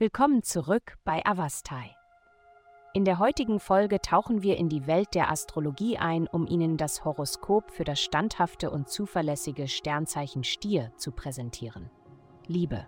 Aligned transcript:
Willkommen 0.00 0.42
zurück 0.42 0.96
bei 1.04 1.22
Avastai. 1.26 1.94
In 2.94 3.04
der 3.04 3.18
heutigen 3.18 3.60
Folge 3.60 4.00
tauchen 4.00 4.42
wir 4.42 4.56
in 4.56 4.70
die 4.70 4.86
Welt 4.86 5.08
der 5.12 5.30
Astrologie 5.30 5.98
ein, 5.98 6.26
um 6.26 6.46
Ihnen 6.46 6.78
das 6.78 7.04
Horoskop 7.04 7.70
für 7.70 7.84
das 7.84 8.00
standhafte 8.00 8.70
und 8.70 8.88
zuverlässige 8.88 9.68
Sternzeichen 9.68 10.42
Stier 10.42 10.90
zu 10.96 11.12
präsentieren. 11.12 11.90
Liebe. 12.46 12.86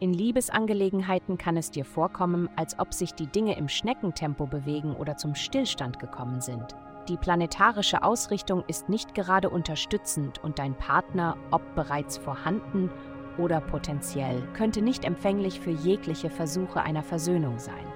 In 0.00 0.14
Liebesangelegenheiten 0.14 1.36
kann 1.36 1.58
es 1.58 1.70
dir 1.70 1.84
vorkommen, 1.84 2.48
als 2.56 2.78
ob 2.78 2.94
sich 2.94 3.12
die 3.12 3.26
Dinge 3.26 3.54
im 3.58 3.68
Schneckentempo 3.68 4.46
bewegen 4.46 4.96
oder 4.96 5.18
zum 5.18 5.34
Stillstand 5.34 5.98
gekommen 5.98 6.40
sind. 6.40 6.74
Die 7.10 7.18
planetarische 7.18 8.02
Ausrichtung 8.02 8.64
ist 8.68 8.88
nicht 8.88 9.14
gerade 9.14 9.50
unterstützend 9.50 10.42
und 10.42 10.58
dein 10.58 10.74
Partner, 10.78 11.36
ob 11.50 11.74
bereits 11.74 12.16
vorhanden 12.16 12.90
oder 13.38 13.60
potenziell, 13.60 14.42
könnte 14.54 14.82
nicht 14.82 15.04
empfänglich 15.04 15.60
für 15.60 15.70
jegliche 15.70 16.30
Versuche 16.30 16.82
einer 16.82 17.02
Versöhnung 17.02 17.58
sein. 17.58 17.86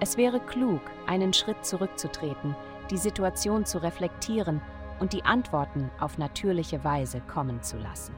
Es 0.00 0.16
wäre 0.16 0.40
klug, 0.40 0.80
einen 1.06 1.32
Schritt 1.32 1.64
zurückzutreten, 1.64 2.56
die 2.90 2.96
Situation 2.96 3.64
zu 3.64 3.82
reflektieren 3.82 4.60
und 5.00 5.12
die 5.12 5.24
Antworten 5.24 5.90
auf 5.98 6.18
natürliche 6.18 6.84
Weise 6.84 7.20
kommen 7.20 7.62
zu 7.62 7.76
lassen. 7.78 8.14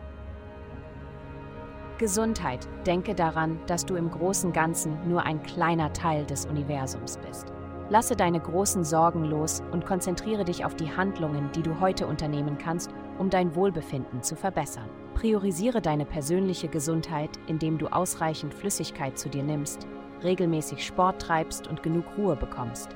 Gesundheit. 1.98 2.68
Denke 2.86 3.14
daran, 3.14 3.58
dass 3.66 3.86
du 3.86 3.96
im 3.96 4.10
großen 4.10 4.52
Ganzen 4.52 5.08
nur 5.08 5.22
ein 5.24 5.42
kleiner 5.42 5.92
Teil 5.92 6.26
des 6.26 6.44
Universums 6.44 7.18
bist. 7.18 7.52
Lasse 7.88 8.16
deine 8.16 8.40
großen 8.40 8.82
Sorgen 8.82 9.24
los 9.24 9.62
und 9.70 9.86
konzentriere 9.86 10.44
dich 10.44 10.64
auf 10.64 10.74
die 10.74 10.96
Handlungen, 10.96 11.50
die 11.54 11.62
du 11.62 11.78
heute 11.78 12.08
unternehmen 12.08 12.58
kannst, 12.58 12.90
um 13.16 13.30
dein 13.30 13.54
Wohlbefinden 13.54 14.22
zu 14.22 14.34
verbessern. 14.34 14.88
Priorisiere 15.14 15.80
deine 15.80 16.04
persönliche 16.04 16.66
Gesundheit, 16.66 17.30
indem 17.46 17.78
du 17.78 17.86
ausreichend 17.86 18.52
Flüssigkeit 18.54 19.16
zu 19.16 19.28
dir 19.28 19.44
nimmst, 19.44 19.86
regelmäßig 20.24 20.84
Sport 20.84 21.22
treibst 21.22 21.68
und 21.68 21.84
genug 21.84 22.04
Ruhe 22.18 22.34
bekommst. 22.34 22.88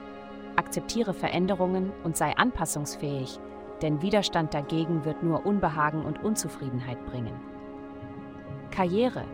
Akzeptiere 0.57 1.15
Veränderungen 1.15 1.93
und 2.03 2.17
sei 2.17 2.37
anpassungsfähig, 2.37 3.39
denn 3.83 4.03
Widerstand 4.03 4.53
dagegen 4.53 5.05
wird 5.05 5.23
nur 5.23 5.47
Unbehagen 5.47 6.05
und 6.05 6.23
Unzufriedenheit 6.23 7.05
bringen. 7.07 7.35
Karriere. 8.73 9.25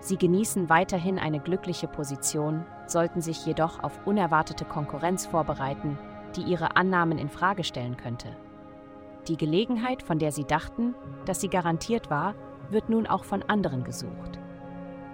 Sie 0.00 0.16
genießen 0.16 0.68
weiterhin 0.68 1.18
eine 1.18 1.40
glückliche 1.40 1.88
Position, 1.88 2.64
sollten 2.92 3.20
sich 3.20 3.44
jedoch 3.44 3.82
auf 3.82 4.06
unerwartete 4.06 4.64
Konkurrenz 4.64 5.26
vorbereiten, 5.26 5.98
die 6.36 6.42
ihre 6.42 6.76
Annahmen 6.76 7.18
in 7.18 7.28
Frage 7.28 7.64
stellen 7.64 7.96
könnte. 7.96 8.36
Die 9.28 9.36
Gelegenheit, 9.36 10.02
von 10.02 10.18
der 10.18 10.32
sie 10.32 10.44
dachten, 10.44 10.94
dass 11.26 11.40
sie 11.40 11.48
garantiert 11.48 12.10
war, 12.10 12.34
wird 12.70 12.88
nun 12.88 13.06
auch 13.06 13.24
von 13.24 13.42
anderen 13.42 13.84
gesucht. 13.84 14.38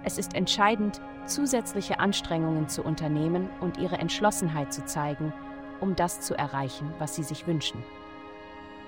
Es 0.03 0.17
ist 0.17 0.35
entscheidend, 0.35 1.01
zusätzliche 1.25 1.99
Anstrengungen 1.99 2.69
zu 2.69 2.83
unternehmen 2.83 3.49
und 3.59 3.77
ihre 3.77 3.97
Entschlossenheit 3.97 4.73
zu 4.73 4.85
zeigen, 4.85 5.33
um 5.79 5.95
das 5.95 6.21
zu 6.21 6.37
erreichen, 6.37 6.91
was 6.99 7.15
sie 7.15 7.23
sich 7.23 7.47
wünschen. 7.47 7.83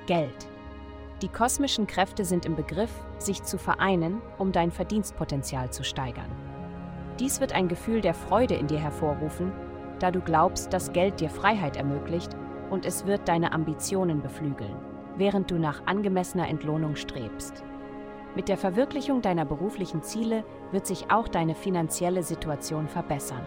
Geld. 0.08 0.48
Die 1.22 1.28
kosmischen 1.28 1.86
Kräfte 1.86 2.26
sind 2.26 2.46
im 2.46 2.56
Begriff, 2.56 2.92
sich 3.20 3.44
zu 3.44 3.60
vereinen, 3.60 4.22
um 4.40 4.52
dein 4.52 4.72
Verdienstpotenzial 4.72 5.72
zu 5.72 5.84
steigern. 5.84 6.51
Dies 7.20 7.40
wird 7.40 7.54
ein 7.54 7.68
Gefühl 7.68 8.02
der 8.02 8.14
Freude 8.14 8.56
in 8.56 8.68
dir 8.68 8.80
hervorrufen, 8.80 9.52
da 10.00 10.12
du 10.12 10.22
glaubst, 10.22 10.74
dass 10.74 10.94
Geld 10.94 11.20
dir 11.20 11.30
Freiheit 11.30 11.78
ermöglicht 11.78 12.36
und 12.70 12.86
es 12.86 13.06
wird 13.06 13.28
deine 13.28 13.52
Ambitionen 13.52 14.22
beflügeln, 14.22 14.76
während 15.18 15.52
du 15.52 15.60
nach 15.60 15.86
angemessener 15.86 16.48
Entlohnung 16.48 16.96
strebst. 16.96 17.64
Mit 18.36 18.48
der 18.48 18.58
Verwirklichung 18.58 19.22
deiner 19.22 19.46
beruflichen 19.46 20.02
Ziele 20.02 20.46
wird 20.72 20.88
sich 20.88 21.12
auch 21.12 21.28
deine 21.28 21.54
finanzielle 21.54 22.24
Situation 22.24 22.88
verbessern. 22.88 23.44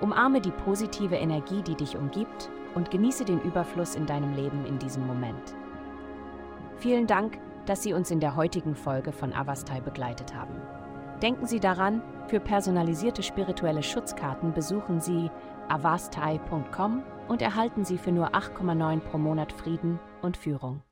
Umarme 0.00 0.40
die 0.40 0.50
positive 0.50 1.16
Energie, 1.16 1.62
die 1.62 1.74
dich 1.74 1.96
umgibt 1.96 2.50
und 2.74 2.90
genieße 2.90 3.24
den 3.24 3.40
Überfluss 3.40 3.94
in 3.94 4.04
deinem 4.04 4.34
Leben 4.34 4.66
in 4.66 4.78
diesem 4.78 5.06
Moment. 5.06 5.54
Vielen 6.76 7.06
Dank, 7.06 7.38
dass 7.64 7.82
Sie 7.82 7.94
uns 7.94 8.10
in 8.10 8.20
der 8.20 8.36
heutigen 8.36 8.74
Folge 8.74 9.12
von 9.12 9.32
Avastai 9.32 9.80
begleitet 9.80 10.34
haben. 10.34 10.54
Denken 11.24 11.46
Sie 11.46 11.58
daran, 11.58 12.02
für 12.26 12.38
personalisierte 12.38 13.22
spirituelle 13.22 13.82
Schutzkarten 13.82 14.52
besuchen 14.52 15.00
Sie 15.00 15.30
avastai.com 15.68 17.02
und 17.28 17.40
erhalten 17.40 17.82
Sie 17.82 17.96
für 17.96 18.12
nur 18.12 18.34
8,9 18.34 19.00
pro 19.00 19.16
Monat 19.16 19.50
Frieden 19.50 19.98
und 20.20 20.36
Führung. 20.36 20.82